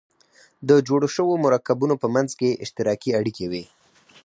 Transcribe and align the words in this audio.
د 0.69 0.69
جوړو 0.87 1.07
شوو 1.15 1.41
مرکبونو 1.45 1.95
په 2.01 2.07
منځ 2.15 2.29
کې 2.39 2.59
اشتراکي 2.63 3.09
اړیکې 3.19 3.45
وي. 3.51 3.63